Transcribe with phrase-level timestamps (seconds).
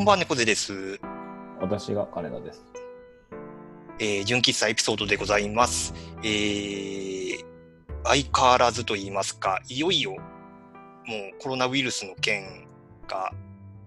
[0.00, 0.98] こんばんは、猫背です。
[1.60, 2.64] 私が金田です。
[3.98, 5.92] えー、純喫茶エピソードでございます。
[6.22, 7.44] えー、
[8.04, 10.20] 相変わらずと言いますか、いよいよ、もう
[11.38, 12.66] コロナウイルスの件
[13.06, 13.30] が、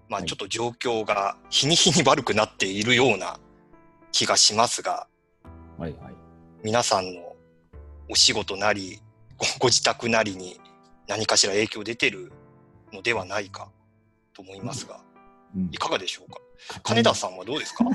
[0.08, 3.40] まあはいちょっと状況が日に日に悪くなっているような
[4.12, 5.08] 気がしますが、
[5.80, 6.14] はいはい。
[6.62, 7.36] 皆さんの
[8.08, 9.02] お仕事なり、
[9.36, 10.62] ごご自宅なりに
[11.08, 12.32] 何かしら影響出てる
[12.94, 13.72] のではないか
[14.36, 15.13] と思いますが、うん
[15.72, 16.40] いかがでしょうか？
[16.84, 17.86] 金田さんはどうですか？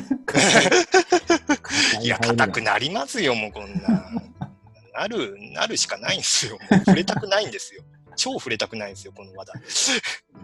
[2.03, 4.13] いや、硬くなりますよ、もうこんな。
[4.95, 6.59] なる、なるしかないんですよ。
[6.85, 7.83] 触れたくないんですよ。
[8.17, 9.63] 超触れたくないんですよ、この話題。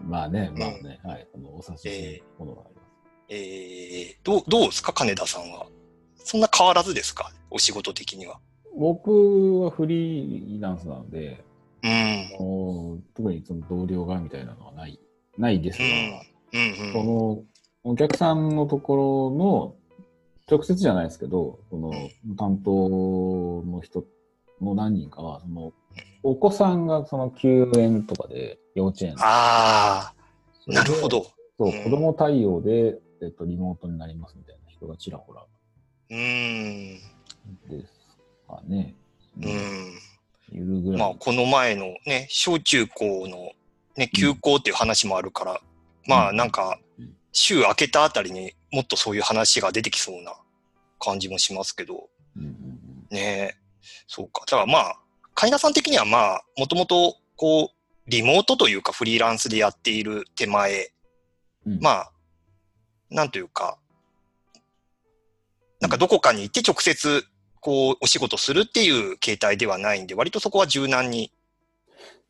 [0.06, 1.26] まあね、まあね、はい。
[1.34, 2.84] あのお察しえのものがあります。
[3.30, 5.66] えー、どう、どうですか、金田さんは。
[6.18, 7.32] そんな変わらずですか？
[7.50, 8.38] お仕事的には。
[8.76, 11.44] 僕はフリーランスなので、
[11.82, 13.02] うん。
[13.14, 14.98] 特にその同僚がみたいなのはない、
[15.36, 16.20] ないですが、うん、
[16.54, 17.42] うん、その
[17.82, 19.74] お客さんのところの、
[20.50, 21.92] 直接じゃないですけど、その
[22.36, 22.70] 担当
[23.66, 24.04] の人
[24.60, 25.72] の何人かは、その
[26.22, 31.26] お子さんがその休園とかで幼稚園ああ、なるほど。
[31.58, 35.42] そう、うん子供対応で、えっと、リモートになりますみたいな人がちらほら
[36.10, 36.98] うーん。
[37.68, 37.92] です
[38.48, 38.94] かね。
[39.40, 39.48] うん。
[40.52, 41.00] いるぐらい。
[41.00, 43.52] まあ、この前のね、小中高の
[43.96, 45.60] ね、休校っていう話もあるから、
[46.06, 50.34] まあ、なんかうん、週明けたあたりにもっとそういう話が出てきそうな
[51.00, 52.08] 感じもしますけど、
[53.10, 53.56] ね
[54.06, 54.42] そうか。
[54.46, 54.96] だからまあ、
[55.34, 60.92] 海田さん的にはまあ、もともと、こう、リモートというかフリーランスでやっている手前、
[61.66, 62.12] うん、まあ、
[63.10, 63.78] なんというか、
[65.80, 67.24] なんかどこかに行って直接、
[67.60, 71.32] こう、お仕事するっていう形態ではないんで、割とそこは柔軟に、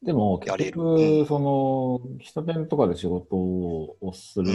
[0.04, 4.52] でも、やれる結局、うんその、喫茶店とかで仕事をする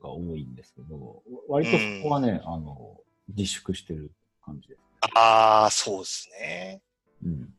[0.00, 4.12] が多いんですけど、割とそこはね、あの、自粛してる
[4.44, 4.80] 感じです。
[5.16, 6.82] ああ、そうですね。
[7.24, 7.54] うん。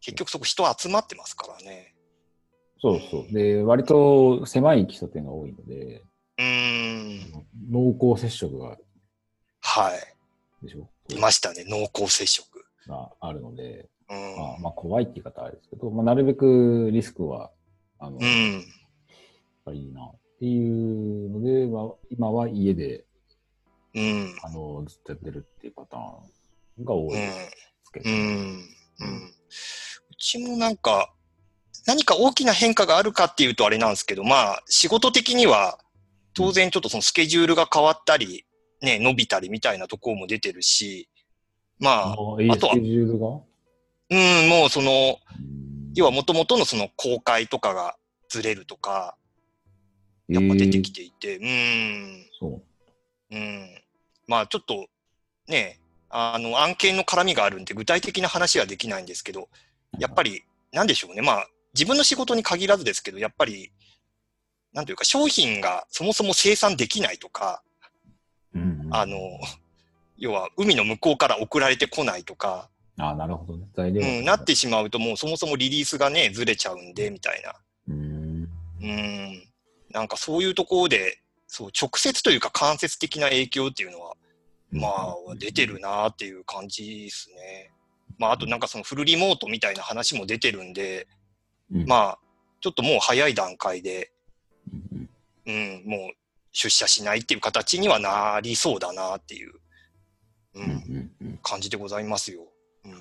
[0.00, 1.94] 結局そこ人集まってますからね。
[2.80, 3.32] そうそう。
[3.32, 6.02] で、割と狭い喫茶店が多いので、
[6.38, 7.46] うーん。
[7.70, 8.78] 濃厚接触が、
[9.60, 10.64] はい。
[10.64, 10.88] でしょ？
[11.10, 12.64] いましたね、濃厚接触。
[12.86, 13.99] があるので、うん。
[14.10, 14.16] ま
[14.56, 17.52] あ、まあ、怖いって言い方はあれですけど、まあ、なるべくリスクは、
[17.98, 18.64] あの、うやっん。
[19.64, 23.04] ぱりいいなっていうので、まあ、今は家で、
[23.94, 24.36] うん。
[24.42, 26.00] あの、ずっとやってるっていうパター
[26.82, 27.32] ンが多いで
[27.84, 28.16] すけど、うん。
[28.16, 29.26] うん。
[29.28, 29.30] う
[30.18, 31.12] ちもなんか、
[31.86, 35.78] 何か大きな変化があるかっていうとあれなんですけど、まあ、仕事的には、
[36.34, 38.44] 当然ちょっとそのスケジュールが変わったり、
[38.82, 41.08] ね、伸びたりみたいなところも出てるし、
[41.78, 43.40] まあ、あとはスケジュールが？
[44.10, 45.50] うん、もうその、うん
[45.94, 47.96] 要は元々のその公開とかが
[48.28, 49.16] ずれるとか、
[50.28, 52.62] やっぱ出てきていて、うん、そ
[53.30, 53.36] う。
[53.36, 53.68] うん。
[54.28, 54.86] まあちょっと、
[55.48, 59.48] ね、あの、案件の絡みがあるんで具体的な話はできないんですけど、
[59.98, 61.22] やっぱり、なんでしょうね。
[61.22, 63.72] まあ、自分の仕事に限らずですけど、やっぱり、
[64.72, 67.62] なんというか、商品がそもそも生産できないとか、
[68.54, 69.16] うんうんあの、
[70.16, 73.66] 要は海の向こうから送られてこないとか、あなるほどね。
[73.74, 77.54] 材料うん、なってしまうともうそもそもリリースがね、ずれちゃうんで、みたいな。
[77.88, 78.48] うん。
[78.82, 79.42] うん。
[79.90, 84.14] なんかそういうところで、そう、直接というか間接的な影響っていうのは、
[84.70, 87.72] まあ、出てるなっていう感じですね。
[88.18, 91.08] まあ、あとなんかそのフルリモートみたいな話も出てるんで、
[91.72, 92.18] うん、まあ、
[92.60, 94.12] ちょっともう早い段階で、
[94.72, 95.08] うん
[95.46, 96.00] うん、もう
[96.52, 99.52] 出社しないっていう形にはなりそうだなっていう、
[100.54, 101.10] うん
[101.42, 102.42] 感じでございますよ。
[102.84, 102.92] うん。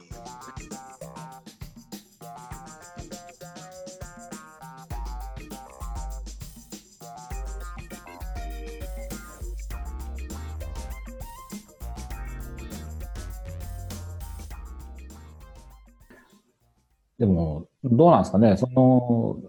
[17.17, 18.55] でも、どうなんですかね？
[18.55, 19.41] その、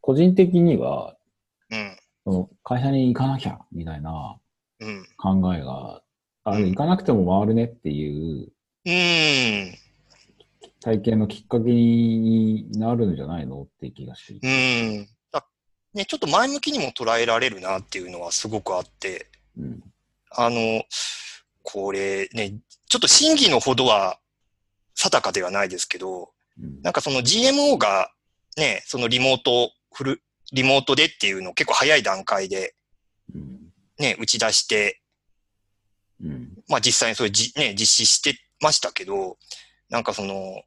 [0.00, 1.16] 個人的には、
[1.70, 1.96] うん。
[2.24, 4.38] その会社に行かなきゃ、みたいな
[4.78, 5.06] うん。
[5.16, 6.02] 考えが、
[6.44, 8.52] あうん行かなくても回るねっていう
[8.86, 9.74] うん。
[10.80, 13.62] 体験のきっかけになるんじゃないの？
[13.62, 14.40] って気がし。
[14.42, 15.08] うん。
[15.30, 15.46] だ
[15.92, 19.28] ね、ちょっと前向きにも捉えられるなっていうのはすごくあって、
[19.58, 19.82] うん。
[20.30, 20.82] あの、
[21.62, 22.54] これね、
[22.88, 24.18] ちょっと真偽のほどは
[24.94, 28.10] 定かではないですけど、うんなんかその GMO が
[28.56, 30.22] ね、そのリモート、フル、
[30.52, 32.74] リモートでっていうのを結構早い段階で
[33.34, 33.72] うん。
[33.98, 35.00] ね、打ち出して、
[36.22, 36.48] うん。
[36.68, 39.36] まあ実際にそれじ、ね、実施してましたけど、
[39.88, 40.62] なんかその、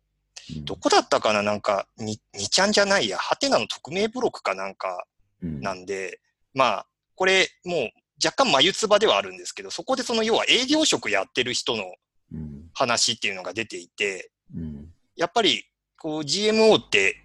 [0.65, 1.41] どこだったかな？
[1.41, 5.05] なんか、に、にちゃんじゃないや、ハテナの匿名ブロックかなんか
[5.41, 5.61] うん。
[5.61, 6.19] なんで、
[6.53, 7.89] まあ、ここれもう
[8.21, 11.85] 若干眉唾ではあるんですけど、そこでその要は営業職やってる人の
[12.33, 12.69] うん。
[12.73, 14.89] 話っていうのが出ていて、うん。
[15.15, 15.63] やっぱり
[15.97, 17.15] こう GMO って、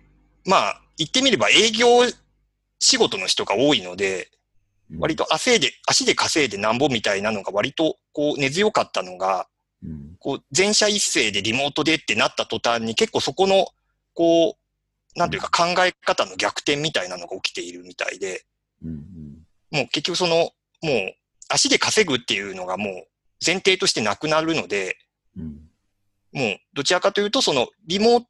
[0.46, 1.88] まあ言ってみれば営業
[2.78, 4.30] 仕事の人が多いので、
[5.00, 9.48] 割と汗で、足で稼いでなんぼみたいなのが割とこう根強かったのが、
[9.82, 10.16] うん。
[10.18, 13.68] こう全社一斉でリモートでってなった途端に結構そこの、
[14.14, 14.56] こ
[15.16, 18.44] う、なんというか考え方の逆転みたいなのが起きているみたいで、
[18.82, 19.44] うん。
[19.70, 20.50] もう結局その、も
[20.82, 21.14] う
[21.48, 23.06] 足で稼ぐっていうのがもう
[23.44, 24.96] 前提としてなくなるので、
[25.36, 25.68] うん。
[26.32, 28.26] もうどちらかというとそのリモート、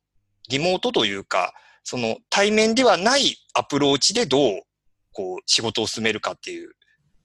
[0.50, 1.52] リモートというか、
[1.84, 4.62] その対面ではないアプローチでどう
[5.12, 6.70] こう仕事を進めるかっていう、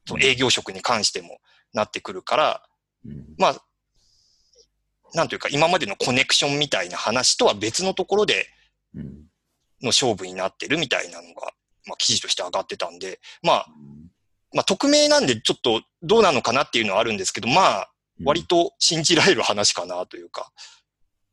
[0.06, 1.38] その営業職に関しても
[1.74, 2.64] なってくるから、
[3.06, 3.26] うん。
[3.38, 3.56] まあ、
[5.14, 8.48] なんというか今までのコネクションみたいな話とは別のところで
[8.96, 9.24] うん。
[9.84, 11.52] の勝負になってるみたいなのが、
[11.86, 13.68] まあ記事として上がってたんで、まあ、
[14.54, 17.90] まあ匿名なんでちょっとどうなのかなっていうのはあるんですけど、まあ、
[18.24, 20.52] 割と信じられる話かなというか。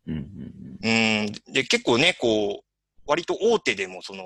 [0.07, 1.33] うん。
[1.53, 2.65] で、結構ね、こう、
[3.07, 4.25] 割と大手でもその、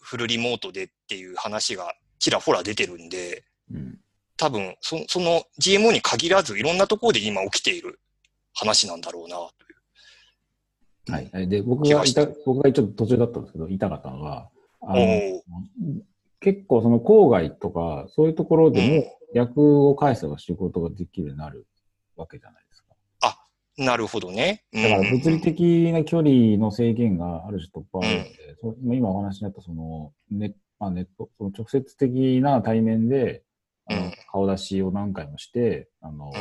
[0.00, 3.98] フルリモートでっていう話がちらほら出てるんで、うん。
[4.36, 7.98] 多分、そその GMO に限らずいろんなところで今起きている
[8.56, 9.50] 話なんだろうな、とい
[11.10, 11.12] う。
[11.12, 11.30] はい。
[11.32, 14.48] はいで、僕がいた、僕がちょっと途中だったんですけど、痛かったのが、
[14.82, 15.42] あの、
[16.40, 19.04] 結構その郊外とか、そういうところでも、
[19.34, 21.66] 役を返せば仕事ができるようになる
[22.16, 22.86] わけじゃないですか。
[23.78, 24.64] なるほどね。
[24.72, 33.42] だだから物理的な距離の制限がある種突破あるので、そまあ今お話になったそのネ,、まあ、ネット、その直接的な対面で、
[33.88, 36.32] あのうん顔出しを何回もして、あの、うん。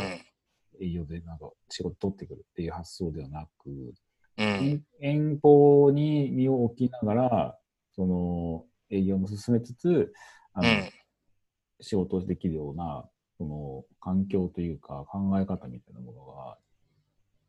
[0.82, 3.94] 営業でなんか仕事取ってくるっていう発想ではなく、
[4.38, 4.46] うん。
[4.46, 7.60] 遠遠方に身を置きながら、
[7.96, 10.14] その営業も進めつつ、
[10.54, 10.90] あの、うん。
[11.82, 13.06] 仕事をできるような、
[13.38, 16.58] その環境というか考え方みたいなものが、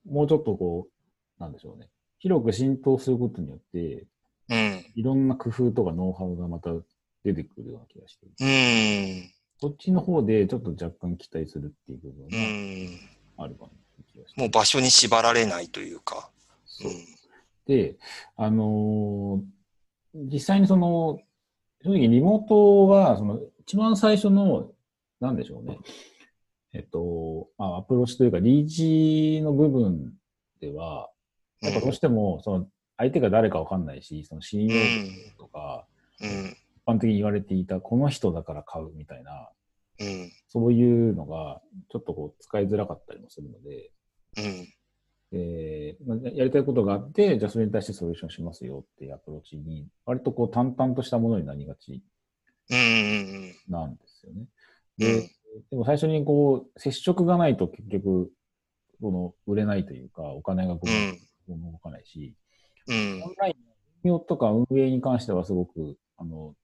[0.05, 1.89] もうちょっとこう、なんでしょうね。
[2.19, 4.07] 広く浸透することによって、
[4.49, 4.85] うん。
[4.95, 6.71] いろんな工夫とかノウハウがまた
[7.25, 9.31] 出てくるような気がしていて、うん。
[9.59, 13.45] そっちの方でちょっと若干期待するっていう部分うがん。
[13.45, 13.69] あるか。
[14.37, 16.31] もう場所に縛られないというか。
[16.65, 16.93] そう
[17.67, 17.97] で、
[18.37, 19.57] あのー
[20.17, 21.21] 実際にその、
[21.85, 24.71] 正直リモートは、その、一番最初の、
[25.21, 25.79] なんでしょうね。
[26.73, 30.15] えっと、まあ、アプローチというか、リーチの部分
[30.61, 31.11] では、
[31.63, 31.69] うん。
[31.69, 32.67] やっぱどうしても、その、
[32.97, 34.75] 相手が誰かわかんないし、その信用
[35.39, 35.87] とか、
[36.21, 36.29] うん。
[36.29, 36.57] 一
[36.87, 39.51] 般的に言われていた、この人だから買うみたいな、
[39.99, 40.33] うん。
[40.49, 41.61] そういうのが、
[41.91, 43.91] ちょっとこう、使いづらかったりもするので、
[44.37, 44.69] うん。
[45.33, 52.03] で、まあやりたいことがあって、じゃあそれに対してソリューションしますよっていうアプローチに、割とこう淡々としたものになりがち
[52.71, 53.55] うん。
[53.69, 54.47] なんですよね。
[54.99, 55.31] で、うん。
[55.71, 58.31] でも最初にこう、接触がないと結局、
[59.01, 61.19] この売れないというか、お金がこうう、ん。
[61.49, 62.35] 動かないし、
[62.87, 63.35] うんオン。
[63.37, 63.73] ラインの
[64.05, 66.55] 運用とか運営に関してはすごく、あの、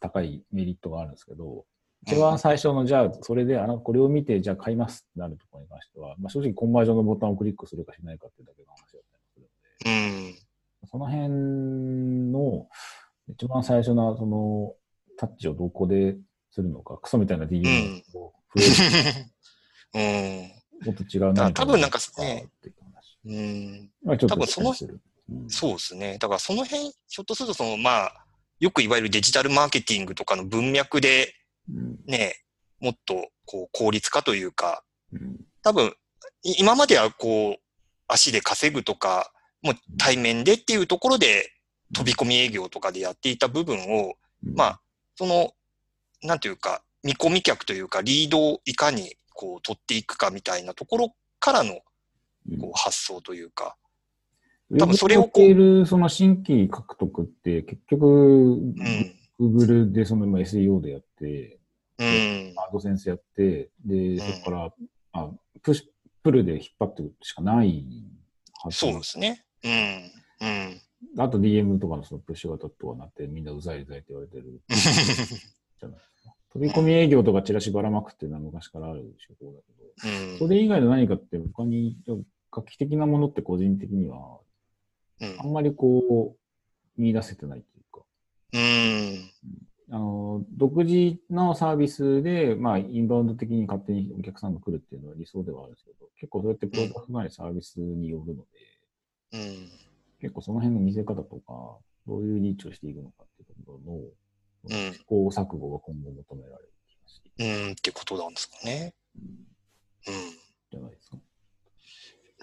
[0.00, 1.66] 高いメリットがあるんですけど、
[2.08, 10.88] 一番最初の、じゃあ、それで、あの、これを見て、じゃあ買いますってなるところに関しては、まあ、正直コンバージョンのボタンをクリックするかしないかっていうだけの話だったりするので、うん。
[10.88, 11.28] その辺
[12.32, 12.68] の、
[13.28, 14.74] 一番最初の、その、
[15.18, 16.16] タッチをどこで
[16.50, 18.62] するのか、クソみたいな DM を増
[19.94, 20.08] える
[20.84, 20.86] うん。
[20.86, 22.46] もっと違う何か多分なんかね。
[24.02, 24.74] まあちょっと多分その
[25.30, 26.16] うんそうですね。
[26.18, 28.24] だからその辺、ひょっとするとその、まあ、
[28.60, 31.37] よくいわゆるデジタルマーケティングとかの文脈でうん
[32.06, 32.34] ね、
[32.80, 34.82] もっとこう効率化というか、
[35.12, 35.40] うん。
[35.62, 35.92] 多分、
[36.42, 37.60] い今まではこう、
[38.06, 39.32] 足で稼ぐとか、
[39.62, 41.52] もう対面でっていうところで
[41.94, 44.54] 飛び込み営業とかでやっていた部分を、うん。
[44.54, 44.80] まあ、
[45.16, 45.52] その、
[46.22, 51.80] なんていうか、見込み客というか、リードをいかにこう取っていくかみたいなところからの
[52.50, 52.58] うん。
[52.58, 53.76] こう発想というか、
[54.70, 55.54] 多多分それをこうこう。
[55.54, 58.74] るその新規獲得って結局、うん、
[59.40, 61.57] Google でその今 SEO でやって、うん、
[62.00, 64.74] アドセンスやって、で、んそこから、
[65.12, 65.30] あ、
[65.62, 65.86] プッシュ、
[66.22, 67.84] プルで引っ張っていくしかない
[68.62, 69.44] はずそうですね。
[69.64, 70.12] うん、
[70.46, 70.80] うん。
[71.16, 76.34] あと DM とかのそのプッシュ型とかなってみんなうざいうざいって言われてる じゃないですか。
[76.52, 81.98] 飛び込み営業とかチラシばらまくっていうのは昔からある手法だけど、うんそれ以外の何かって他に
[82.50, 84.40] 画期的なものって個人的には
[85.20, 88.04] うんあんまりこう見出せてないというか、
[88.54, 89.30] うん。
[89.90, 98.48] あの、独自のサービスで、まあ、インバウンド的に勝手にお客さんが来るっていうのは理想ではあるんですけど、結構そうやってプロダクトないサービスによるので、
[99.32, 99.68] うん。
[100.20, 104.12] 結構その辺の見せ方とか、どういうリーチをしていくのかっていうところの、うん
[104.64, 106.96] 試行錯誤が今後求められる気
[107.38, 107.66] 話。
[107.66, 108.92] うん、ってことなんですかね。
[109.16, 109.48] うん
[110.08, 110.14] うん。
[110.70, 111.16] じゃないですか。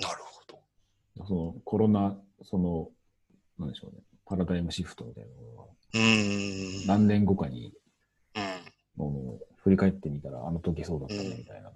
[0.01, 1.25] なるほど。
[1.25, 2.89] そのコロナ、その、
[3.57, 5.65] なんでしょうね、パラダイムシフトみたいなものは。
[6.85, 7.71] 何年後かに、
[8.35, 8.43] うん。
[8.97, 11.73] ものを振り返ってみたら、あの時そうだったね、みたいなのは、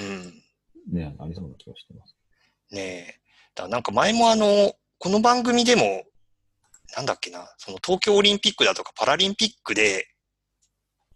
[0.00, 0.94] うん。
[0.94, 2.14] ね、ありそうな気がしてます。
[2.70, 3.20] ねえ。
[3.54, 6.04] だなんか前もあの、この番組でも、
[6.96, 10.06] なんだっけな、その東京オリンピックだとかパラリンピックで、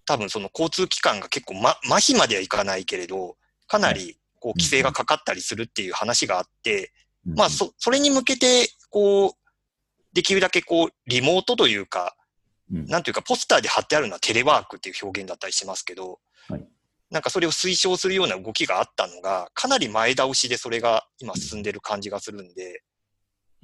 [0.07, 3.37] 多分その交通機関が結構ま、麻痺まではいかないけれど、
[3.67, 6.93] かなりこう規制がかかったりするっていう話があって、
[7.25, 9.33] まあそ、それに向けて、こう、
[10.15, 12.17] できるだけこう、リモートというか、
[12.73, 16.69] うん、なんていうか、ポスターで貼ってあるのはテレワークっていう表現だったりしますけど、はい。
[17.11, 22.83] なんかそれを推奨するような動きがあったのが、かなり前倒しでそれが今進んでる感じがするんで、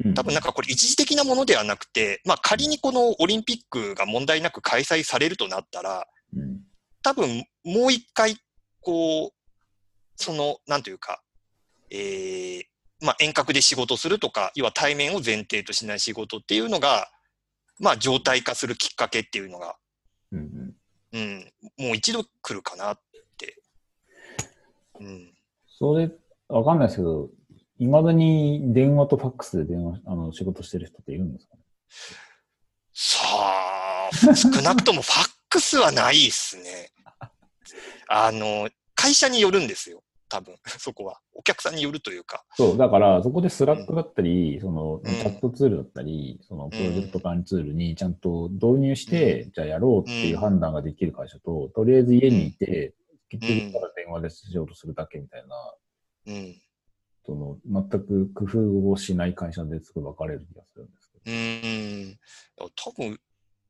[0.04, 0.14] うん。
[0.14, 6.61] 多分なんかこれ一時的なものではなくて、まあ仮にこのオリンピックが問題なく開催されるとなったら、うん。
[7.02, 8.37] 多分もう一回、
[8.80, 9.30] こう、
[10.16, 11.23] その、なんというか、
[11.90, 12.64] えー、
[13.02, 17.11] まあ遠隔で仕事するとか、要は対面を前提としない仕事っていうのが、
[17.78, 19.76] まあ状態化するきっかけっていうのが、
[20.33, 20.75] うんうん
[21.12, 23.00] うん、もう一度来るかなっ
[23.37, 23.62] て。
[25.00, 25.33] うん。
[25.66, 26.11] それ、
[26.49, 27.31] わかんないですけど、
[27.78, 31.62] いまだに電話とファックスで電話、あの、仕事してる人っているんですかね？
[32.93, 36.90] さあ、少なくともファックスはないっすね。
[38.09, 40.02] あの、会社によるんですよ。
[40.28, 41.21] 多分、 そこは。
[41.44, 42.42] お客さんによるというか。
[42.56, 52.94] そう、だから、そこでスラックだったり、その、うんチャットツールだったり、その、プロジェクト管理ツールにちゃんと導入して、じゃあやろうっていう判断ができる会社と、とりあえず家にいて、
[53.28, 55.74] 結局ただ電話でしようとするだけみたいな、
[56.28, 56.56] うん。
[57.26, 62.18] その、全く工夫をしない会社ですごい分かれる気がするんですけうーん。
[62.74, 63.20] 多分、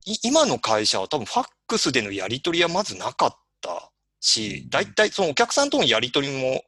[0.06, 3.90] い今の会社は多分ファックスでのやり取りはまずなかった
[4.20, 6.62] し、大体そのお客さんとのやり取りも。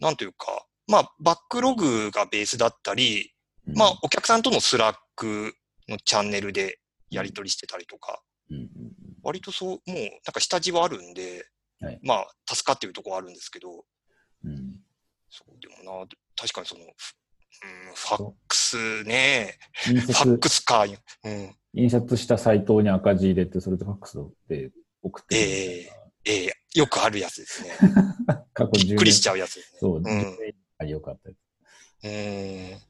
[0.00, 3.32] なんというか、まあ、バックログがベースだったり、
[3.66, 3.76] うん。
[3.76, 5.54] まあ、お客さんとのスラック
[5.88, 6.78] のチャンネルで
[7.10, 8.22] やり取りしてたりとか、
[9.22, 11.46] 割とそう、もう、なんか下地はあるんで、
[11.80, 12.00] はい。
[12.02, 13.84] まあ、助かってるところはあるんですけど、
[14.44, 14.50] うん。
[14.50, 14.80] うん
[15.30, 17.14] そう、でもな、確かにその、ふ
[17.60, 24.70] うん、ファックスね、印ファッ刷、クスか、うん、印刷したサイトに赤字入れて、それとファックスで
[25.02, 26.02] 送ってるみたいな。
[26.24, 27.70] ええよくあるやつですね。
[28.52, 29.30] 過去10びっくりしち年。
[29.30, 29.78] ゃうやつですね。
[29.80, 31.38] そう、ん10年ありよかったやつ。
[32.04, 32.80] うーん。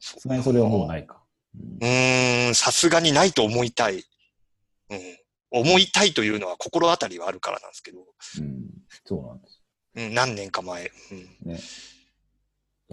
[0.00, 1.22] さすがにそれはもうないか。
[1.80, 1.86] う
[2.50, 4.04] んさすがにないと思いたい。
[4.90, 5.00] うん。
[5.50, 8.64] 思いたいというのは心当たりはあるからなんですけど、うん、
[9.04, 9.62] そうなんです。
[9.94, 10.90] うん、何年か前。
[11.12, 11.52] うん。
[11.52, 11.60] ね。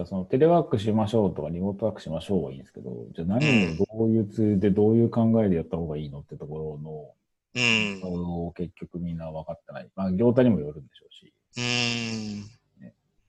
[0.06, 7.14] そのテレワークしましょうとかリモートワークしましょうはいいんですけど、じゃあ何をどういうツールでどういう考えでやった方がいいのってところの、
[7.54, 8.52] うん。
[8.54, 9.88] 結局みんな分かってない。
[9.94, 12.42] まあ業態にもよるんでしょうし、うーん。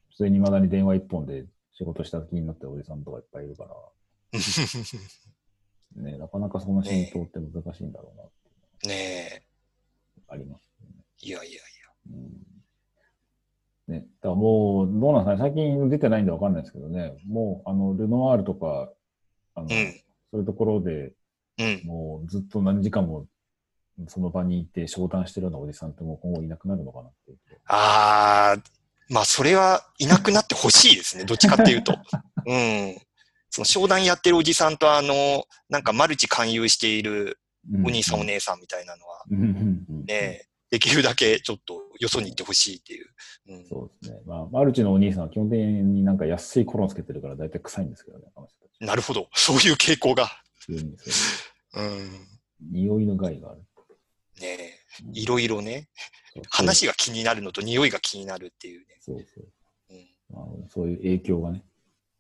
[0.09, 3.75] 普通に未だに電話一本で仕事した気になってるおじさんとかいっぱいいるから、
[6.01, 8.29] ね、なかなかその浸透って難しいんだろうなっ
[8.81, 9.43] てねえ。
[10.27, 11.03] ありますよね。
[11.21, 11.61] いやいやいや。
[12.11, 12.53] うん
[13.85, 18.89] ね、だからもう、どうなんですかね、最近出てないんでわかんないですけどね、もう、あの、ルノワールとか、
[19.55, 19.93] あの、うん
[20.31, 21.13] そういうところで
[21.59, 21.81] うん。
[21.85, 23.27] もうずっと何時間も
[24.07, 27.37] その場にいて商談してるようなおじさんってもう今後いなくなるのかなっていう。
[27.67, 28.63] ああ、
[29.09, 31.25] まあ、それはいなくなってほしいですね。
[31.25, 31.93] どっちかっていうと。
[32.47, 32.97] うん。
[33.49, 37.37] その商談やってるおじさんと、あの、なんかマルチ勧誘している
[37.85, 39.23] お兄さんお姉さんみたいなのは、
[40.07, 43.07] ね、できるだけちょっとよそに行ってほしいっていう。
[43.49, 44.21] うん、そうですね。
[44.25, 48.25] まあ、マルチのお兄さんは基本的になんか安いコロンつけてるから大体臭いんですけどね。
[48.79, 49.27] なるほど。
[49.33, 50.31] そういう傾向が。
[50.67, 52.27] うん。
[52.71, 53.61] 匂いの害がある。
[54.43, 55.89] ねうんいろいろね、
[56.49, 59.47] 話が気になるのと匂いが気になるっていうね、そうそう。
[59.89, 61.63] うん、まあ、そういう影響がね。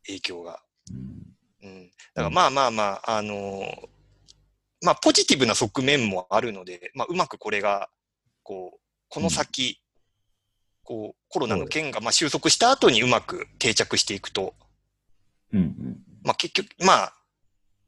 [0.07, 0.59] 影響が。
[0.91, 1.91] うんうん。
[2.13, 3.93] だからまあまあまあ、あのー
[4.83, 7.89] まあポジティブな側面もあるので、まあうまくこれが、
[8.43, 9.79] こう、この先、
[10.83, 14.53] こう、コロナの件がまあ収束した後にうまく定着していくと、
[15.53, 15.97] うんうん。
[16.23, 17.13] まあ結局、まあ、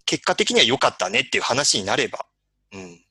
[0.06, 2.25] 結果的には良かったねっていう話になれば、
[2.72, 3.05] うん、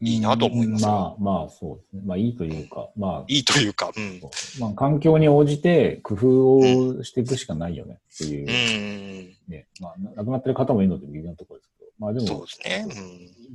[0.00, 2.02] いいなと思いますよまあまあ、そうですね。
[2.04, 4.20] まあいいというか、まあ、いいというか、うん。
[4.60, 9.66] まあ環境に応じて工夫をしていくしかないよねっていうう、ん、ね。
[9.80, 12.86] まあ、亡くなってる方もいるので微妙なところですけど、まあでも、そうですね。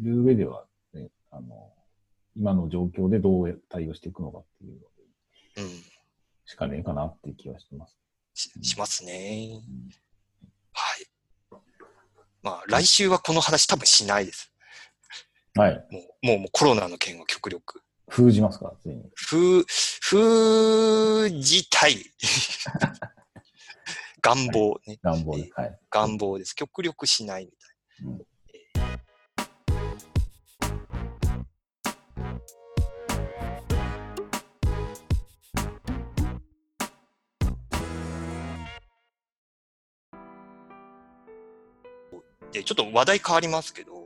[0.01, 0.07] うん。
[0.07, 1.69] いう上では、ね、あの、
[2.35, 4.79] 今の状況でどう対応していくのかっていう
[5.61, 5.69] のうん。
[6.45, 7.95] しかねえかなっていう気はしてます。
[8.33, 9.61] ししますね。
[9.67, 9.89] うん
[10.73, 11.07] はい。
[12.41, 14.50] まあ、来週はこの話多分しないです。
[15.55, 15.85] はい。
[15.91, 17.81] もう、もうもうコロナの件は極力。
[18.09, 18.73] 封じますか？
[18.81, 19.03] ついに。
[19.15, 19.65] 封、
[20.01, 21.97] 封じたい。
[24.21, 24.99] 願望ね。
[25.03, 25.49] 願望で。
[25.55, 25.79] はい。
[25.89, 26.55] 願望です。
[26.55, 27.57] 極力しないみた
[28.03, 28.11] いな。
[28.11, 28.21] うん
[42.51, 44.00] で、ちょっと話題変わりますけど、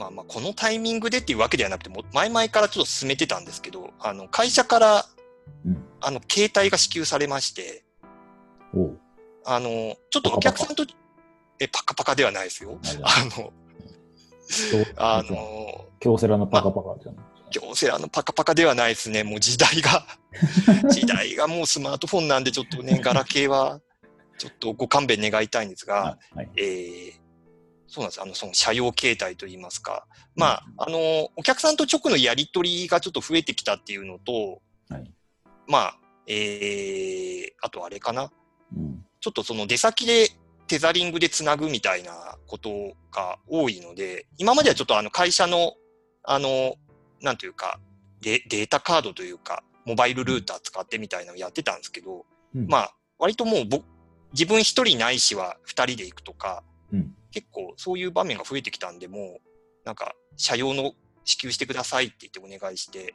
[0.00, 5.06] まあまあ、このタイミングでっていうわけではなくて、もう前々からちょっと進めてたんですけど、あの、会社から、
[5.66, 7.84] うんあの、携帯が支給されまして。
[9.44, 9.68] あの、
[10.08, 10.86] ちょっとお客さんと、
[11.58, 12.78] え、パカパカではないですよ。
[13.02, 13.52] あの、
[14.96, 17.24] あ京の、京セラのパカパカじゃない。
[17.50, 19.22] 京セラのパカパカではないですね。
[19.22, 20.06] もう時代が、
[20.88, 23.82] 時代がもうスマートフォンなんで、ちょっとね、ガラケーは、
[24.38, 26.48] ちょっとご勘弁願いたいんですが、あ はい。
[26.56, 27.29] えー
[27.90, 28.22] そうなんです。
[28.22, 30.06] あの、その車用携帯といいますか。
[30.36, 35.12] まあ、あの、お客さんと直のやり取りがちょっと増えてきたっていうのと、はい。
[35.66, 38.30] まあ、えー、あとあれかな。
[38.76, 39.04] うん。
[39.20, 40.28] ちょっとその出先で
[40.68, 42.70] テザリングでつなぐみたいなこと
[43.10, 45.74] が多いので、今まではちょっとあの会社の、
[46.22, 46.76] あの、
[47.20, 47.80] なんというか、
[48.20, 53.84] デデータカードというか、モバイルルーター使ってみたいなのをやってたんですけど、うんまあ、割ともう僕、
[54.32, 59.40] 自分一人ないしは二人で行くとか、うん結構そういう場面が増えてきたんで、もう、
[59.84, 60.92] なんか、車用の
[61.24, 63.14] 支給してくださいって言ってお願いして、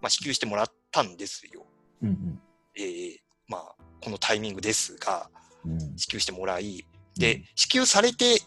[0.00, 1.66] まあ、支給してもらったんですよ。
[2.02, 2.40] うん
[2.76, 5.30] えーまあ、このタイミングですが、
[5.64, 5.72] うん。
[5.72, 5.98] うん。
[5.98, 8.40] 支給してもらい、で、支給されて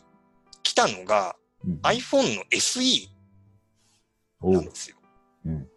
[0.64, 3.10] きたのがうん、iPhone の SE
[4.42, 4.98] なんですよ。
[5.46, 5.68] うん。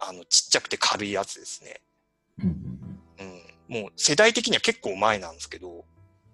[0.00, 1.80] あの、ちっちゃくて軽いやつですね。
[2.38, 2.54] うんうん
[3.20, 3.78] うん。
[3.78, 3.82] うん。
[3.82, 5.84] もう世代的には結構前なんですけど、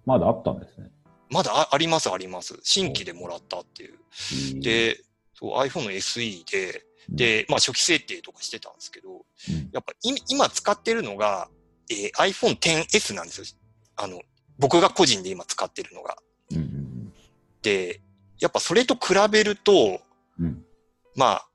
[0.05, 0.90] まだあったんですね。
[1.33, 2.59] まだあありますあります。
[2.62, 4.61] 新規でもらったっていう。
[4.61, 5.01] で、
[5.35, 9.16] そう iPhone の SE で、うん、で、まあ初期設定とかしてたんですけど、う
[9.53, 11.49] ん、やっぱい今使ってるのが、
[11.90, 13.47] えー iPhone XS なんですよ。
[13.97, 14.21] あの、
[14.59, 16.16] 僕が個人で今使ってるのが。
[17.62, 18.01] で、
[18.38, 20.01] やっぱそれと比べると。
[21.14, 21.49] まあ、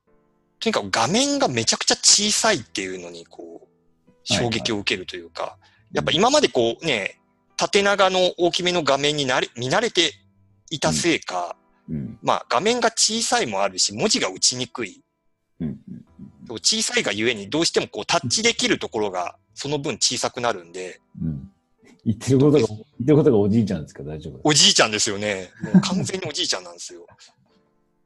[0.60, 3.68] とにかく画面がめちゃくちゃ小さいっていうのに、こ
[4.08, 5.58] う、衝撃を受けるというか、
[5.92, 7.20] やっぱ今までこうね、
[7.58, 10.14] 縦長の大きめの画面になれ見慣れて
[10.70, 11.56] いたせいか、
[11.90, 12.20] うん。
[12.22, 15.02] まあ画面が小さいもあるし、文字が打ちにくい。
[15.60, 15.68] うん。
[15.68, 16.58] うん。
[16.62, 21.52] 小さいがゆえにどうしてもこうタッチできるところがその分小さくなるんで、うん。
[22.06, 25.50] 言ってることが、言ってることがおじいちゃんですけど大丈夫おじいちゃんですよね。
[25.84, 27.06] 完全におじいちゃんなんですよ。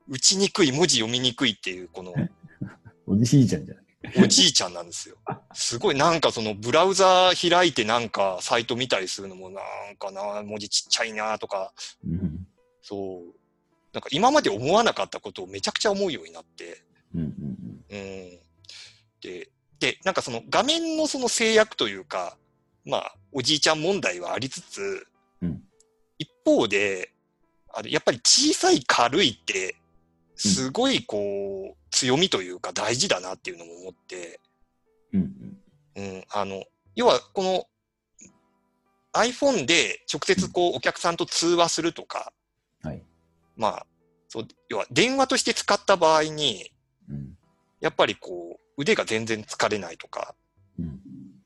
[0.09, 2.13] 打ちにくい、文字読みにくいっていう、この、
[3.05, 3.75] おじいちゃんじゃ。
[4.17, 5.15] おじいちゃんなんですよ。
[5.53, 9.61] すごいなんかそのブラウザー開いてなんかサイト見たりするのもな
[9.91, 11.73] んかな、文字ちっちゃいなとか、
[12.05, 12.47] うん。
[12.81, 13.35] そう。
[13.93, 16.81] なんか今まで思わなかったことをめちゃくちゃ思うようになって、
[17.13, 17.21] うん。
[17.21, 17.29] うん。
[17.89, 18.39] うん。
[19.21, 22.37] で、で、なんかその画面のその制約というか、
[22.85, 25.07] まあ、おじいちゃん問題はありつつ、
[25.41, 25.63] うん
[26.21, 27.11] 一方で、
[27.73, 29.75] あの、やっぱり小さい軽いって、
[30.41, 34.39] すごいこう、強みというか大事だなっていうのも思って、
[35.13, 35.57] うん。
[35.95, 36.63] うん、あの、
[36.95, 37.67] 要はこの
[39.13, 42.33] iPhone で直接こうお客さんと通話するとか、
[42.81, 43.03] はい。
[43.55, 43.85] まあ、
[44.29, 46.71] そう、要は電話として使った場合に、
[47.07, 47.37] うん。
[47.79, 50.33] やっぱりこう腕が全然疲れないとか、
[50.79, 50.99] うん。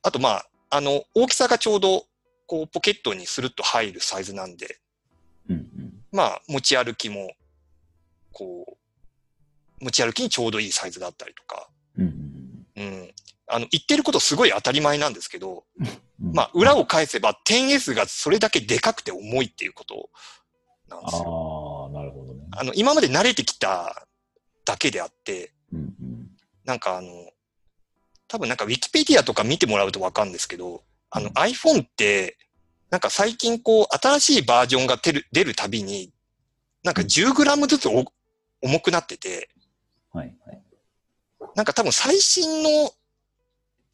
[0.04, 2.06] あとまあ、あの、大きさがちょうど
[2.48, 4.80] こうポケットにスルッと入るサイズなんで、
[5.50, 5.68] うん。
[6.14, 7.34] まあ持ち歩きも、
[8.32, 8.75] こう、
[9.82, 12.66] 持ち歩きにちょうどいいサイズだったりとか、うん。
[12.76, 13.14] うん。
[13.48, 16.34] あの、言ってることすごい当たり前なんですけど、うん。
[16.34, 20.10] まあ、裏を返せば 10S がそれだけでかくて重いっていうこと
[20.90, 21.90] なんですよ。
[21.92, 22.46] ああ、なるほどね。
[22.52, 24.08] あの、今まで慣れてきた
[24.66, 25.80] だけであって、うん。
[25.80, 26.30] うん。
[26.64, 27.10] なんかあの、
[28.28, 32.38] 多分なんか Wikipedia とか見てもらうとわかるんですけど、あのうん iPhone って、
[32.90, 36.12] なんか最近こう、新しいバージョンが出る出るたびに、
[36.84, 38.06] なんか 10g ずつお
[38.62, 39.50] 重くなってて、
[40.16, 40.36] はい。
[40.46, 40.62] はい。
[41.56, 42.92] なんか多分最新の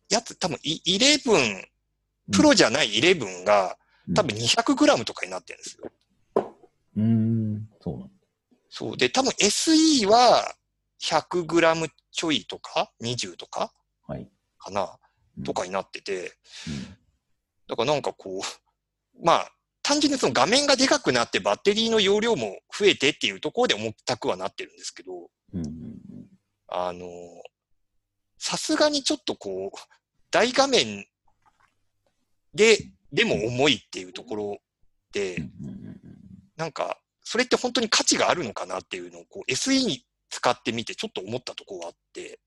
[0.10, 1.64] やつ、多分い11、
[2.32, 3.78] プロじゃない11が
[4.16, 5.92] 多分 200g とかになってるんですよ。
[6.98, 7.70] うん。
[7.82, 8.14] そうなんだ。
[8.70, 8.98] そう。
[8.98, 10.54] で、多分 SE は
[11.02, 13.74] 100g ちょいとか ?20 とか
[14.08, 14.30] はい。
[14.60, 14.98] かな
[15.38, 16.34] うんとかになってて、
[16.68, 16.98] うん
[17.68, 25.66] だからなんかこう、まあ、単純にその画面がでかくなってバッテリーの容量も増えてっていうところで重たくはなってるんですけど、うん。
[26.72, 26.78] うん。
[26.88, 27.08] あの、
[28.38, 29.78] さすがにちょっとこう、
[30.32, 31.06] 大画面
[32.54, 32.78] で、
[33.12, 34.58] でも重いっていうところ
[35.12, 35.44] で、うん。
[35.44, 36.00] うん。
[36.56, 42.40] なんか、それって本当に価値があるのかなっていうのを、こう、SE に使ってみてちょっと思ったところがあって、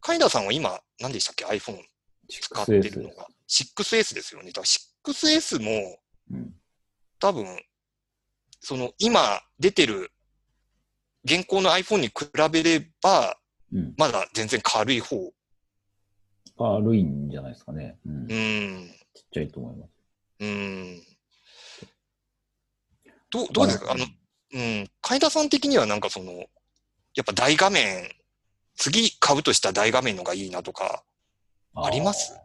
[0.00, 1.82] カイダーさんは今、何でしたっけ ?iPhone
[2.28, 3.26] 使ってるのが。
[3.48, 4.52] 6S ですよね。
[4.52, 4.66] だか
[5.06, 5.98] ら 6S も、
[6.30, 6.54] うん。
[7.18, 7.46] 多分、
[8.60, 10.12] その今出てる
[11.26, 12.14] 現行の iPhone に比
[12.52, 13.36] べれば、
[13.72, 13.94] うん。
[13.98, 15.32] まだ全然軽い方。
[16.56, 17.98] 軽いんじゃないですかね。
[18.06, 18.24] うん。
[18.24, 18.90] うちっん。
[19.32, 19.90] ちゃいと思います。
[20.40, 21.02] うん。
[23.30, 23.92] どう、どうですか？
[23.92, 24.06] あの、
[24.54, 24.88] うん。
[25.02, 28.08] 海田さん的にはなんかその、やっぱ大画面、
[28.76, 31.02] 次買うとした大画面のがいいなとか、
[31.74, 32.38] あります？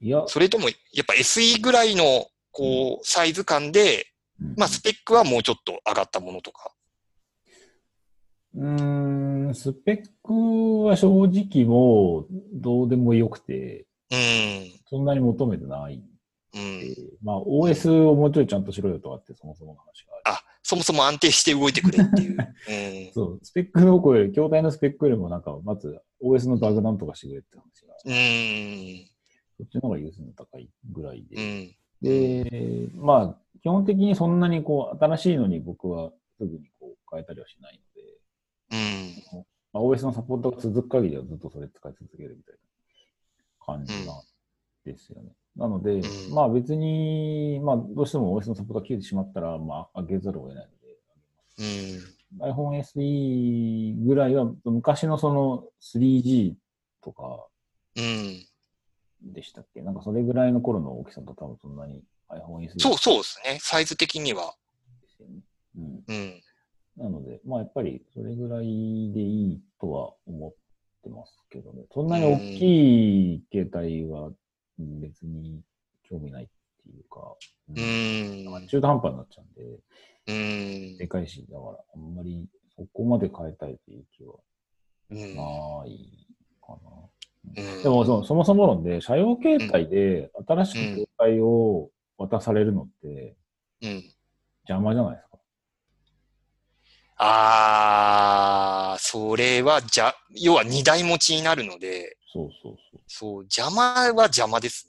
[0.00, 4.08] いや、それとも、やっぱ SE ぐらいの、こう、サイズ感で、
[4.40, 6.70] うんまあ、スペックはもうちょっと上がったものとか。
[8.56, 14.72] うーん、スペックは正直もうどうでもよくて、うん。
[14.88, 16.04] そんなに求めてないん
[16.54, 16.80] うん。
[16.80, 20.36] で、まあ OS をもうちょいちゃんとしろよとかってそもそもの話がある。
[20.36, 22.36] あ、そもそも安定して動いてくれっていう。
[23.12, 28.12] そう、スペックの声より、筐体のスペックよりもなんか、まず OS のバグなんとかしてくれって話が、うん。
[28.12, 29.06] うん。
[29.58, 31.36] そっちの方が優先度高いぐらいで。
[31.36, 31.76] うん。
[32.00, 37.80] で、まあ、基本的にそんなにこう、新しいのに僕はすぐにこう変えたりはしない
[38.70, 39.14] うん。
[39.72, 42.58] まあ、OS のサポートが続く限りはずっとそれ使い続けるみたいな
[43.64, 44.04] 感じなん
[44.84, 45.32] ですよね。
[45.56, 50.98] なので、うんまあ別に、まあどうしても OS のサポートが切れてしまったら、まあ上げざるを得ないので、
[51.58, 52.50] うん。
[52.52, 56.54] iPhone SE ぐらいは昔のその 3G
[57.02, 57.46] とか
[57.96, 58.46] うん。
[59.22, 59.80] でしたっけ？
[59.80, 63.58] なんかそれぐらいの頃の大きさと多分そんなに iPhone SE そう、そうですね。
[63.60, 64.54] サイズ的には。
[65.02, 65.40] ですよね。
[65.78, 66.04] うん。
[66.06, 66.42] うん。
[66.96, 70.54] なので、まあやっぱりそれぐらいでいいとは思っ
[71.02, 71.84] てますけどね。
[71.92, 74.30] そんなに大きい携帯は
[74.78, 75.60] うん別に
[76.08, 76.46] 興味ないっ
[76.82, 77.34] ていうか、
[77.68, 79.80] ううん中途半端になっちゃうんで、
[80.28, 84.34] うんでかいし、だからあんまりそこまで変えたいという気は
[85.10, 85.18] うん。
[85.18, 85.24] な
[85.86, 86.26] い
[86.62, 86.90] かな。
[87.56, 93.36] うんでもそそもそも論で、車用携帯で新しく携帯を渡されるのって
[93.82, 94.02] うん。
[94.68, 95.25] 邪魔じゃないですか。
[97.18, 103.00] あー、それは、じゃ、要は二台持ちになるので、そうそうそう。
[103.06, 104.88] そう、邪魔は邪魔です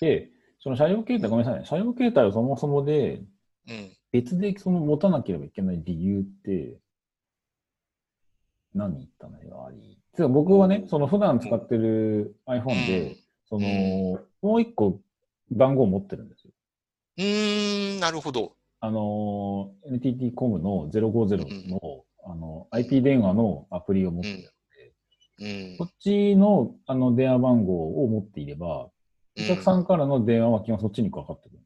[0.00, 0.28] で、
[0.62, 1.66] その車用携帯、ごめんなさいね。
[1.66, 3.20] 車用携帯をそもそもで、
[3.66, 3.90] ね。
[4.12, 6.76] 別でその持たなければいけない理由って、
[8.74, 9.98] 何言ったのよ、あり。
[10.14, 13.16] つ僕はね、その普段使ってる iPhone で、
[13.48, 15.00] その、もう一個
[15.50, 16.50] 番号を持ってるんですよ。
[17.18, 17.24] うん。
[17.24, 18.56] うーん、なるほど。
[18.80, 24.52] あの、NTT コムの050の、あの、IP 電話のアプリを持ってる。
[25.40, 25.84] うんこ。
[25.84, 28.90] っちの、あの、電話番号を持っていれば、
[29.38, 31.58] お客さんからの電話は基本そっちにかかってくる。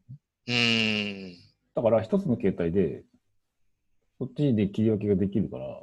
[0.48, 1.37] うん。
[1.74, 3.03] だから一つの携帯で、
[4.18, 5.81] そっちで切り分けができるから、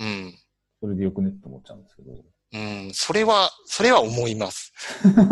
[0.00, 0.34] うん。
[0.80, 2.12] それでよくねって思っちゃうんですけど。
[2.52, 2.90] うん。
[2.92, 4.72] それは、それは思います。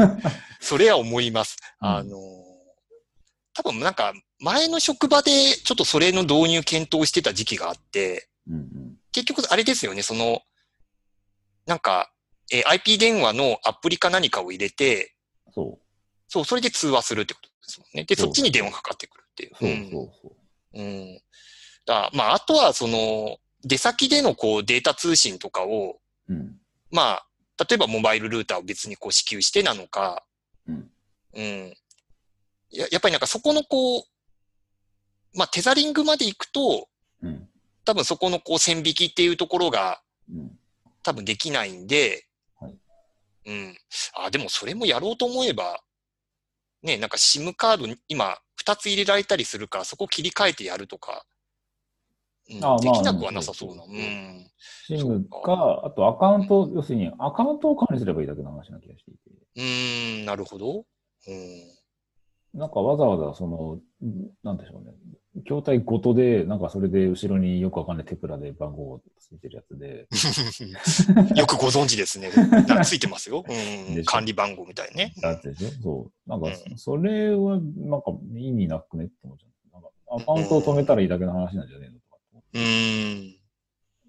[0.61, 1.56] それは思います。
[1.78, 2.18] あの、
[3.57, 8.97] 多分なんか、前の職場でちょっとそれの導入検討してた時期があって、うんうん。
[9.12, 10.42] 結局あれですよね、その、
[11.64, 12.12] なんか、
[12.53, 15.14] えー IP 電話のアプリか何かを入れて、
[15.55, 15.79] そ
[16.29, 18.05] そう、それで通話するってことですもんね。
[18.05, 19.53] で、そっちに電話かかってくるっていう。
[19.53, 19.57] う。
[19.59, 20.37] そうそうそう。
[20.75, 20.87] うん。
[20.87, 21.21] うん。
[21.87, 26.57] だまあ、あとは、その、出先でのこうデータ通信とかを、うん。
[26.90, 27.27] まあ、
[27.69, 30.25] 例えばモバイルルーターを別にこう支給してなのか、
[30.69, 30.90] うん。
[31.35, 31.75] うん。
[32.70, 34.02] ややっぱりなんかそこのこう、
[35.35, 36.88] まあ、テザリングまで行くと、
[37.22, 37.48] うん。
[37.85, 40.59] 多分そこのこう線引きっていうところがうん。
[41.02, 42.26] 多分できないんで、
[42.59, 42.74] はい
[43.46, 43.76] うん。
[44.14, 45.81] あ、でもそれもやろうと思えば、
[46.83, 51.24] ね、なんか SIM カードに今2つ入れられたりするから、そこ切り替えてやるとか、
[52.50, 53.83] うんあまあできなくはなさそうな。
[53.83, 54.50] ううんん。
[54.87, 59.20] シムそうか、あとアカウント、要するにアカウントを管理すればいいだけの話な気がしていて。
[59.57, 60.85] うーん、なるほど。
[61.26, 61.75] うん。
[62.57, 63.81] なんかわざわざその、
[64.42, 64.92] なんでしょうね。
[65.45, 70.07] 筐体ごとで、なんかそれで後ろによくわかんないテプラで番号ついてるやつで、
[71.37, 72.31] よくご存知ですね。
[72.83, 73.45] ついてますよ。
[74.07, 75.12] 管理番号みたいね。
[75.23, 76.31] やつでしょそう。
[76.31, 79.73] なんかう、それは、なんか意味なくねって思っちゃう。
[79.75, 82.16] なんか、アカウントを止めたらいいだけの話なんじゃねえのとか
[82.55, 83.37] うーん。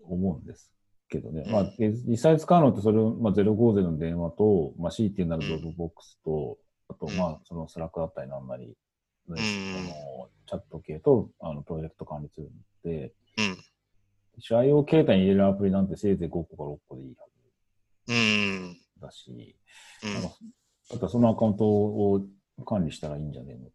[0.03, 0.71] 思うんです
[1.09, 1.43] けどね。
[1.45, 6.57] うんまあ、で実際使うのってそれを、まあ、050の電話と、まあ、C っていうならドロップボックスと、
[6.89, 12.51] あと、うんまあ、そのスラックだったりなんなり、んあのチャット系と、あの、プロジェクト管理ツール
[12.83, 13.57] で、うん。
[14.39, 17.25] 社用携帯に入れるアプリなんてせいぜい5個か6個でいいは
[18.07, 18.73] うーん。
[18.73, 19.55] ずだし、
[20.03, 20.29] うんなんか
[20.89, 22.21] あとはそのアカウントを
[22.65, 23.71] 管理したらいいんじゃねえのと、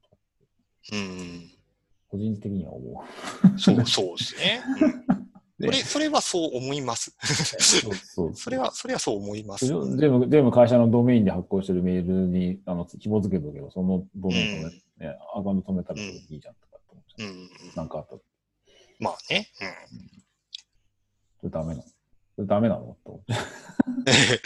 [0.92, 1.51] うん。
[2.09, 3.05] 個人的には思
[3.55, 3.59] う。
[3.59, 4.62] そう、そうですね。
[5.66, 7.14] それ、それはそう思います。
[7.22, 9.72] そうそうそ れは、それはそう思います。
[9.72, 17.29] うん全部、全部会社のドメインで発行してるメールに、あの、紐付けとけば、そのドメイン止め、ね、アカウント止めたらいいじゃんとかって思っちゃう。
[17.29, 17.48] うん。
[17.77, 18.20] なんかあったら、
[18.98, 19.48] まあね。
[21.40, 21.83] それダメなの
[22.35, 23.33] それダメなのと思って。
[23.33, 24.40] うん。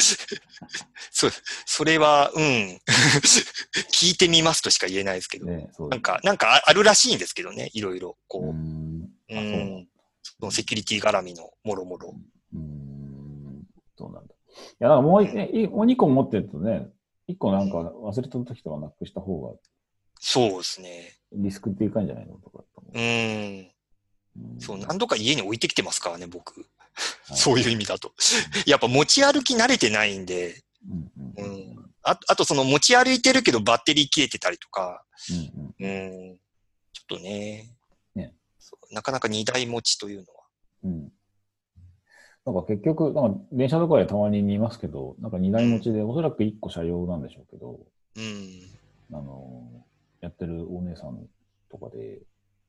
[1.11, 1.29] そ、
[1.65, 2.81] それは、うん。
[3.91, 5.47] 聞いてみますとしか言えないですけど。
[5.47, 8.19] ね、なんか、なんかああるらしいんですけどね、いろいろ。
[8.29, 8.53] こうーう。
[9.35, 9.89] ん。
[10.41, 12.15] のセキュリティ絡みのもろもろ。
[12.55, 13.63] うーん。
[13.99, 14.35] そうなんだ。
[14.35, 16.89] いや、なんかもう、ね、いもう2個持ってるとね、
[17.29, 19.59] 1個なんか忘れた時とかなくした方が
[20.21, 21.13] そうですね。
[21.33, 23.03] リスクっていかんじゃないのとかうん。
[23.03, 23.03] う。
[24.39, 26.61] うんそう、何度か家に置いてきてますからね、僕。
[26.61, 28.13] はいそういう意味だと。
[28.67, 35.05] やっぱ持ち歩き慣れてないんで、うんうんああとその持ち歩いてるけどバッテリー切れてたりとか、
[35.81, 36.39] うんうん、
[36.93, 37.76] ちょっとね、
[38.91, 40.45] なかなか荷台持ちというのは。
[40.85, 41.13] うん。
[42.47, 47.81] なんか結局、なんか電車とかでたまに見ますけど、なんか荷台持ちで、おそらく1個車用なんでしょうけど、
[48.17, 49.17] うん。
[49.17, 49.85] あの、
[50.21, 51.27] やってるお姉さん
[51.71, 52.21] とかで、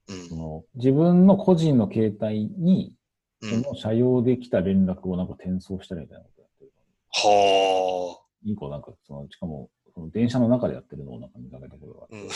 [0.07, 0.35] うんそ。
[0.35, 2.95] の自分の個人の携帯に、
[3.41, 6.71] うん、その車用で来た連絡をなんか転送したりみたいなことやってる。
[7.11, 12.29] は2個なんか、その、しかも、その電車の中でやってるのをなんか見かけたことがあって、あ、うん、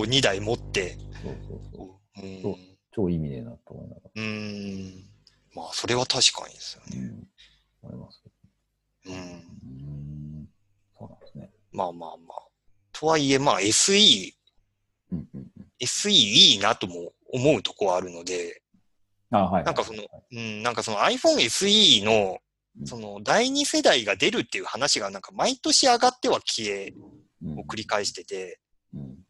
[0.00, 0.96] こう2台持って。
[1.22, 4.10] そうそうそううんそう超意味ねえなと思いながら。
[4.16, 5.04] うん。
[5.54, 7.02] まあ、それは確かにですよね。
[7.02, 7.28] うん。
[7.82, 8.22] 思います
[9.04, 9.14] けうん。
[9.14, 9.20] ど。
[9.20, 10.48] うん。
[10.98, 11.50] そうなんですね。
[11.72, 12.42] まあまあまあ。
[12.92, 14.32] とはいえ、まあ SE、
[15.12, 15.66] うんうんうん。
[15.78, 18.62] SE いいなとも思うとこはあるので、
[19.30, 19.64] あ、はい。
[19.64, 22.38] なんかそのはいうん、なんかその iPhone SE の
[22.80, 26.92] うんその第二世代が出るっていう話がなんか毎年上がっては消え
[27.42, 28.60] うんを繰り返してて、
[28.94, 29.25] うん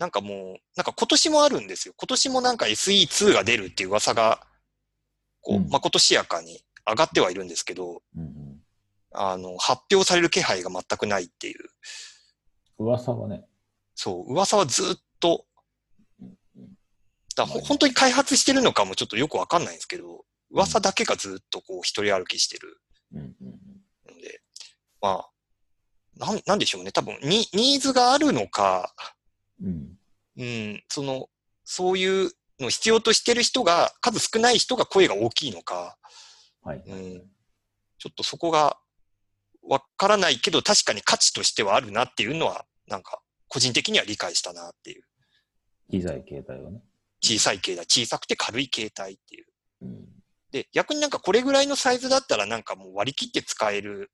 [0.00, 1.92] なんかもう、なんか今年もあるんですよ。
[1.94, 4.40] 今年もなんか SE2 が出るっていう噂が、
[5.42, 8.60] こう、うんまことしやかに上がってはいるんですけど、うんうん。
[9.12, 11.68] あの、発表される気配が全くないっていう。
[12.78, 13.44] 噂はね、
[13.94, 15.44] そう、噂はずっと、
[17.36, 22.80] だ本当に開発してるのかもちょっとよくわかんないんですけど、噂だけがずっとこう一人歩きしてる
[23.12, 23.34] うん
[24.18, 24.40] で、
[25.02, 25.30] まあ、
[26.16, 26.90] なん、なんでしょうね。
[26.90, 28.94] 多分、に、ニーズがあるのか、
[29.62, 29.98] うん。
[30.36, 31.28] うん、その、
[31.64, 35.96] そういうのを必要としてる人が、数少ない人が声が大きいのか、
[36.62, 36.82] はい。
[36.86, 37.22] うん、
[37.98, 38.78] ちょっとそこが
[39.62, 45.02] わからないけど、確かに価値としてはあるなっていうのは、なんか、個人的には理解したなっていう。
[45.90, 46.82] 機材、携帯はね。
[47.22, 49.46] 小さい携帯、小さくて軽い携帯っていう。
[49.82, 50.08] うん。
[50.50, 54.10] で、逆になんかこれぐらいのサイズだったらなんかもう割り切って使える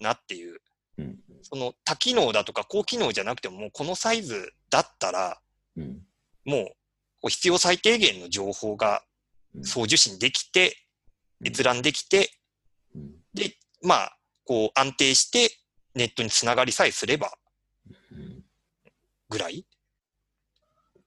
[0.00, 0.58] なっていう。
[0.98, 1.18] うん。
[1.42, 5.38] その多機能だとか高機能じゃなくてももうこのサイズだったら、
[5.76, 6.00] うん。
[6.44, 6.70] も
[7.24, 9.02] う必要最低限の情報が
[9.54, 10.76] うん送受信できて、
[11.40, 12.30] うん閲覧できて、
[12.94, 15.50] うんで、まあ、こう安定して
[15.94, 17.32] ネットにつながりさえすれば
[18.10, 18.42] うん
[19.28, 19.64] ぐらい？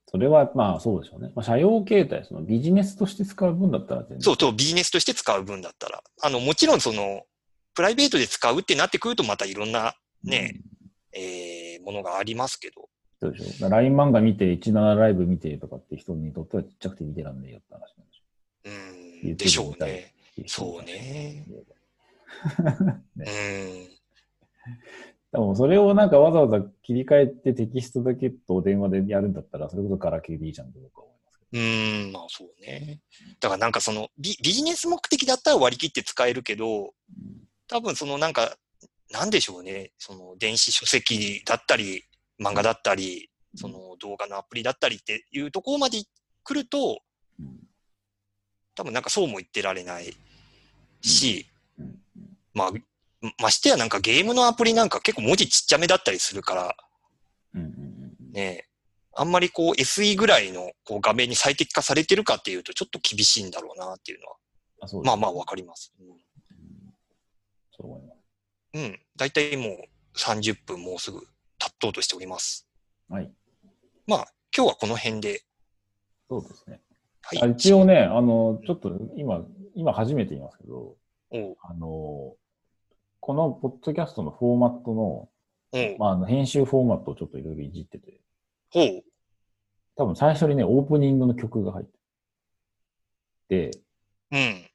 [0.07, 1.31] それは、まあ、そうでしょうね。
[1.35, 4.21] まあ、車用携帯、そのビジネスとして使う分だったら全然。
[4.21, 6.03] そうそう、ビジネスとして使う分だったら。
[6.21, 7.23] あの、もちろんその、
[7.73, 10.61] プライベートで使うってなってくるとまたいろんなね、
[11.13, 12.89] えーものがありますけど。
[13.19, 13.65] そうでしょ。
[13.65, 18.21] だから LINE 漫画見て、17ライブ見てとかって人にとってはちっちゃくて見てらんねえよって話なんでし
[19.25, 20.13] うん、でしょうね。
[20.39, 20.43] ょ。
[20.47, 21.45] そうね。
[23.15, 24.01] ねうん。
[25.31, 32.99] でもそれをなんかわざわざ切り替えてテキストだけと電話でやるんだったら、それこそガラケーでいいじゃんって僕は思いますけうん、まあそうね。
[33.39, 36.93] だからなんかそのビビジネス目的だったら割り切って使えるけど、ど。
[37.67, 38.57] 多分そのなんか、
[39.11, 39.91] なんでしょうね。
[39.97, 42.03] その電子書籍だったり、
[42.41, 46.01] 漫画だったり、その動画のアプリだったりっていうところまで
[46.43, 47.01] 来ると、
[47.39, 47.59] うん。
[48.75, 50.15] 多分なんかそうも言ってられない
[51.01, 51.45] し、
[52.53, 52.71] まあ、
[53.39, 56.75] ましてやなんかゲームのアプリなんか結構文字ちっちゃめだったりするから、
[58.31, 58.67] ね、
[59.13, 65.93] あんまりこう SE ぐらいのこう画面に最適化されてるかっていうとちょっと厳しいんだろうなっていうのは、あまあまあわかります。
[65.99, 66.07] うん。
[67.71, 68.20] そう思います。
[68.73, 68.81] うん。
[68.83, 68.99] うん。
[69.17, 71.21] だいたいもう30分もうすぐ
[71.57, 72.67] 経とうとしております。
[73.09, 73.31] はい。
[74.07, 75.41] まあ、今日はこの辺で。
[76.29, 76.81] そうですね。
[77.21, 77.41] はい。
[77.43, 80.95] あ一応ね、あの、ちょっと今、今初めて言いますけど、
[81.61, 82.35] あの、
[83.19, 85.29] このポッドキャストのフォーマットの、
[85.97, 88.19] まあ、あの編集フォーマットをちょっといろいろいじってて、
[88.71, 89.03] ほう。
[89.95, 91.91] 多分最初にね、オープニングの曲が入って
[93.49, 93.71] て、で、
[94.31, 94.65] うん。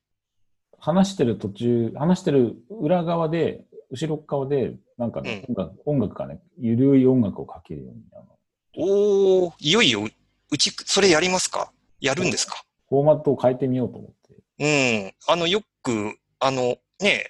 [0.79, 8.38] 話してる途中、話してる裏側で、後ろ側で、なんかね、音楽音楽がね、ゆるい音楽をかけるように、あの
[8.79, 10.09] おー、いよいよう、
[10.51, 11.72] うち、それやりますか？
[12.01, 12.62] やるんですか？
[12.88, 14.12] フォーマットを変えてみようと思っ
[14.59, 14.62] て、
[15.05, 15.12] うん。
[15.29, 17.27] あの、よく、あの、ね、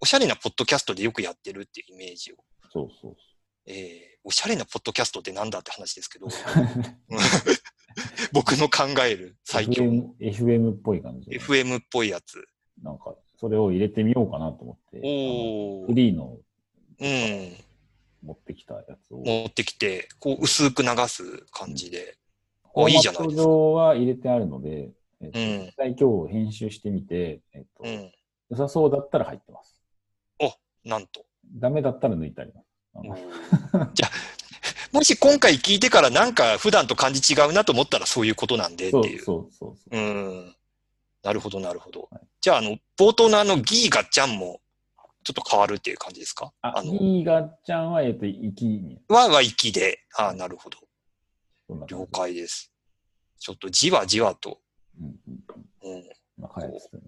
[0.00, 2.36] おしゃれなポッドキャストでよくやってるっていうイメージを。
[2.72, 3.16] そうそう
[3.66, 6.26] えーおしゃれなポッドキャストってなんだって話ですけど、
[8.32, 11.38] 僕の考える最強の FM, FM っぽい感じで。
[11.38, 12.44] FM っぽいやつ。
[12.82, 14.98] なんか、それを入れてみようかなと思って、
[15.86, 16.36] フリーの
[17.00, 17.52] うん。
[18.22, 19.18] 持ってきたやつを。
[19.18, 22.16] 持ってきて、こう薄く流す感じで。
[22.74, 28.12] フォーマいいじゃないですかット上は入れてあるので、えっとうん実際今日編集してみて、えっとうん。
[28.50, 29.76] 良さそうだったら入ってます。
[30.86, 31.26] なんと。
[31.58, 32.66] ダメだったら抜いてあります。
[32.94, 34.10] あのじゃあ、
[34.92, 39.22] もし今回聞いてからなんか普段と感じ違うなと思ったらそういうことなんでってそういう。
[39.22, 39.96] そうそうそう。
[39.96, 40.55] うん。
[41.26, 42.22] なるほど、なるほどはい。
[42.40, 44.60] じゃあ、あの、冒頭のあの、ギーガッチャンも、
[45.24, 46.52] ちょっと変わるっていう感じですか？
[46.62, 49.00] あ、あの、ギーガちゃんは、えっと、行きに。
[49.08, 49.98] は、は息で。
[50.16, 50.78] ああ、なるほど。
[51.88, 52.06] 了。
[52.12, 52.72] 解です。
[53.40, 54.60] ちょっとじわじわと、
[55.00, 55.16] うん
[55.82, 56.04] うん
[56.38, 57.00] まあ、変えつつね。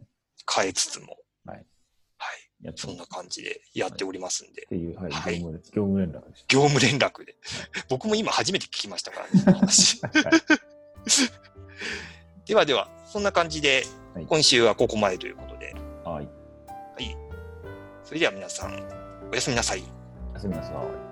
[0.56, 1.66] 変えつつも、はい。
[2.18, 2.34] は
[2.70, 2.72] い。
[2.74, 4.68] そんな感じでやっておりますんでっ。
[4.68, 5.52] ていう、はい、はい業
[5.84, 7.36] 務連絡でし業務連絡で。
[7.88, 10.00] 僕も今初めて聞きましたからね、話。
[10.00, 10.08] た。
[10.08, 10.40] はい。
[12.46, 13.84] ではでは、そんな感じで
[14.18, 15.74] はい、今週はここまでということで。
[16.04, 16.28] はい。
[18.02, 18.72] それでは皆さん、
[19.30, 19.84] おやすみなさい。
[20.32, 21.07] おやすみなさい。